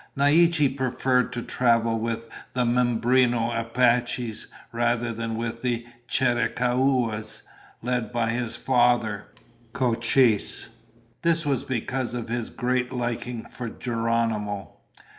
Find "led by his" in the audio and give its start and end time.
7.83-8.55